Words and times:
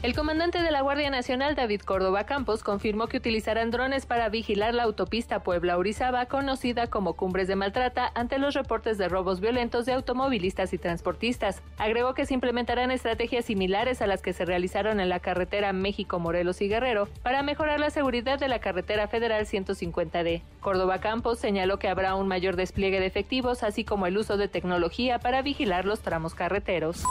El 0.00 0.14
comandante 0.14 0.62
de 0.62 0.70
la 0.70 0.80
Guardia 0.80 1.10
Nacional, 1.10 1.56
David 1.56 1.80
Córdoba 1.80 2.22
Campos, 2.22 2.62
confirmó 2.62 3.08
que 3.08 3.16
utilizarán 3.16 3.72
drones 3.72 4.06
para 4.06 4.28
vigilar 4.28 4.72
la 4.72 4.84
autopista 4.84 5.42
Puebla-Orizaba, 5.42 6.26
conocida 6.26 6.86
como 6.86 7.14
Cumbres 7.14 7.48
de 7.48 7.56
Maltrata, 7.56 8.12
ante 8.14 8.38
los 8.38 8.54
reportes 8.54 8.96
de 8.96 9.08
robos 9.08 9.40
violentos 9.40 9.86
de 9.86 9.94
automovilistas 9.94 10.72
y 10.72 10.78
transportistas. 10.78 11.62
Agregó 11.78 12.14
que 12.14 12.26
se 12.26 12.34
implementarán 12.34 12.92
estrategias 12.92 13.46
similares 13.46 14.00
a 14.00 14.06
las 14.06 14.22
que 14.22 14.32
se 14.32 14.44
realizaron 14.44 15.00
en 15.00 15.08
la 15.08 15.18
carretera 15.18 15.72
México-Morelos 15.72 16.60
y 16.60 16.68
Guerrero 16.68 17.08
para 17.24 17.42
mejorar 17.42 17.80
la 17.80 17.90
seguridad 17.90 18.38
de 18.38 18.46
la 18.46 18.60
carretera 18.60 19.08
federal 19.08 19.46
150D. 19.46 20.42
Córdoba 20.60 21.00
Campos 21.00 21.40
señaló 21.40 21.80
que 21.80 21.88
habrá 21.88 22.14
un 22.14 22.28
mayor 22.28 22.54
despliegue 22.54 23.00
de 23.00 23.06
efectivos, 23.06 23.64
así 23.64 23.82
como 23.82 24.06
el 24.06 24.16
uso 24.16 24.36
de 24.36 24.46
tecnología 24.46 25.18
para 25.18 25.42
vigilar 25.42 25.86
los 25.86 26.02
tramos 26.02 26.36
carreteros. 26.36 27.02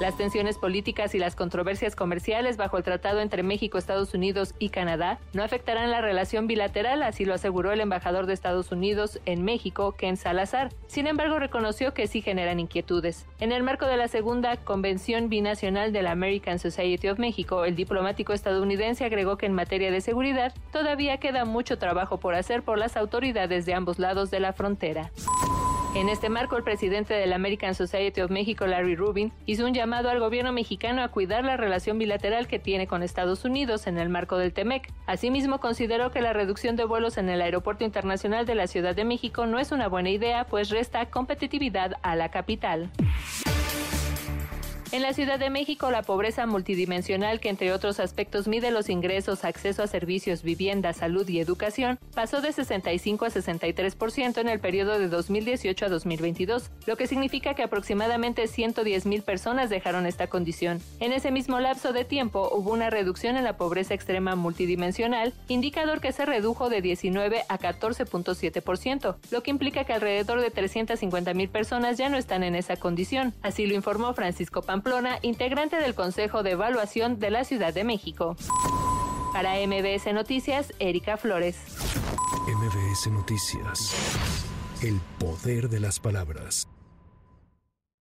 Las 0.00 0.16
tensiones 0.16 0.58
políticas 0.58 1.14
y 1.14 1.20
las 1.20 1.36
controversias 1.36 1.94
comerciales 1.94 2.56
bajo 2.56 2.76
el 2.76 2.82
tratado 2.82 3.20
entre 3.20 3.44
México, 3.44 3.78
Estados 3.78 4.12
Unidos 4.12 4.52
y 4.58 4.70
Canadá 4.70 5.20
no 5.32 5.44
afectarán 5.44 5.88
la 5.92 6.00
relación 6.00 6.48
bilateral, 6.48 7.04
así 7.04 7.24
lo 7.24 7.32
aseguró 7.32 7.70
el 7.70 7.80
embajador 7.80 8.26
de 8.26 8.32
Estados 8.32 8.72
Unidos 8.72 9.20
en 9.24 9.44
México, 9.44 9.92
Ken 9.92 10.16
Salazar. 10.16 10.72
Sin 10.88 11.06
embargo, 11.06 11.38
reconoció 11.38 11.94
que 11.94 12.08
sí 12.08 12.22
generan 12.22 12.58
inquietudes. 12.58 13.26
En 13.38 13.52
el 13.52 13.62
marco 13.62 13.86
de 13.86 13.96
la 13.96 14.08
segunda 14.08 14.56
convención 14.56 15.28
binacional 15.28 15.92
de 15.92 16.02
la 16.02 16.10
American 16.10 16.58
Society 16.58 17.08
of 17.08 17.20
Mexico, 17.20 17.64
el 17.64 17.76
diplomático 17.76 18.32
estadounidense 18.32 19.04
agregó 19.04 19.38
que 19.38 19.46
en 19.46 19.52
materia 19.52 19.92
de 19.92 20.00
seguridad 20.00 20.52
todavía 20.72 21.18
queda 21.18 21.44
mucho 21.44 21.78
trabajo 21.78 22.18
por 22.18 22.34
hacer 22.34 22.64
por 22.64 22.78
las 22.78 22.96
autoridades 22.96 23.64
de 23.64 23.74
ambos 23.74 24.00
lados 24.00 24.32
de 24.32 24.40
la 24.40 24.52
frontera. 24.52 25.12
En 25.94 26.08
este 26.08 26.28
marco, 26.28 26.56
el 26.56 26.64
presidente 26.64 27.14
de 27.14 27.24
la 27.28 27.36
American 27.36 27.72
Society 27.76 28.20
of 28.20 28.28
Mexico, 28.28 28.66
Larry 28.66 28.96
Rubin, 28.96 29.32
hizo 29.46 29.64
un 29.64 29.74
llamado 29.74 30.10
al 30.10 30.18
gobierno 30.18 30.52
mexicano 30.52 31.04
a 31.04 31.08
cuidar 31.08 31.44
la 31.44 31.56
relación 31.56 31.98
bilateral 31.98 32.48
que 32.48 32.58
tiene 32.58 32.88
con 32.88 33.04
Estados 33.04 33.44
Unidos 33.44 33.86
en 33.86 33.98
el 33.98 34.08
marco 34.08 34.36
del 34.36 34.52
TEMEC. 34.52 34.92
Asimismo, 35.06 35.60
consideró 35.60 36.10
que 36.10 36.20
la 36.20 36.32
reducción 36.32 36.74
de 36.74 36.84
vuelos 36.84 37.16
en 37.16 37.28
el 37.28 37.40
Aeropuerto 37.40 37.84
Internacional 37.84 38.44
de 38.44 38.56
la 38.56 38.66
Ciudad 38.66 38.96
de 38.96 39.04
México 39.04 39.46
no 39.46 39.60
es 39.60 39.70
una 39.70 39.86
buena 39.86 40.10
idea, 40.10 40.48
pues 40.48 40.70
resta 40.70 41.10
competitividad 41.10 41.92
a 42.02 42.16
la 42.16 42.28
capital. 42.28 42.90
En 44.94 45.02
la 45.02 45.12
Ciudad 45.12 45.40
de 45.40 45.50
México, 45.50 45.90
la 45.90 46.02
pobreza 46.02 46.46
multidimensional, 46.46 47.40
que 47.40 47.48
entre 47.48 47.72
otros 47.72 47.98
aspectos 47.98 48.46
mide 48.46 48.70
los 48.70 48.88
ingresos, 48.88 49.44
acceso 49.44 49.82
a 49.82 49.88
servicios, 49.88 50.44
vivienda, 50.44 50.92
salud 50.92 51.28
y 51.28 51.40
educación, 51.40 51.98
pasó 52.14 52.40
de 52.40 52.52
65 52.52 53.24
a 53.24 53.30
63% 53.30 54.38
en 54.38 54.48
el 54.48 54.60
periodo 54.60 55.00
de 55.00 55.08
2018 55.08 55.86
a 55.86 55.88
2022, 55.88 56.70
lo 56.86 56.96
que 56.96 57.08
significa 57.08 57.54
que 57.54 57.64
aproximadamente 57.64 58.46
110 58.46 59.06
mil 59.06 59.22
personas 59.22 59.68
dejaron 59.68 60.06
esta 60.06 60.28
condición. 60.28 60.80
En 61.00 61.12
ese 61.12 61.32
mismo 61.32 61.58
lapso 61.58 61.92
de 61.92 62.04
tiempo 62.04 62.48
hubo 62.54 62.72
una 62.72 62.88
reducción 62.88 63.36
en 63.36 63.42
la 63.42 63.56
pobreza 63.56 63.94
extrema 63.94 64.36
multidimensional, 64.36 65.34
indicador 65.48 66.00
que 66.00 66.12
se 66.12 66.24
redujo 66.24 66.68
de 66.68 66.82
19 66.82 67.42
a 67.48 67.58
14.7%, 67.58 69.16
lo 69.32 69.42
que 69.42 69.50
implica 69.50 69.82
que 69.82 69.92
alrededor 69.92 70.40
de 70.40 70.52
350 70.52 71.34
mil 71.34 71.48
personas 71.48 71.98
ya 71.98 72.08
no 72.08 72.16
están 72.16 72.44
en 72.44 72.54
esa 72.54 72.76
condición. 72.76 73.34
Así 73.42 73.66
lo 73.66 73.74
informó 73.74 74.14
Francisco 74.14 74.62
Pamplona 74.84 75.18
integrante 75.22 75.76
del 75.76 75.94
Consejo 75.94 76.42
de 76.42 76.50
Evaluación 76.50 77.18
de 77.18 77.30
la 77.30 77.44
Ciudad 77.44 77.72
de 77.72 77.84
México. 77.84 78.36
Para 79.32 79.54
MBS 79.66 80.12
Noticias, 80.12 80.74
Erika 80.78 81.16
Flores. 81.16 81.56
MBS 82.46 83.10
Noticias. 83.10 83.94
El 84.82 85.00
poder 85.18 85.70
de 85.70 85.80
las 85.80 85.98
palabras. 85.98 86.68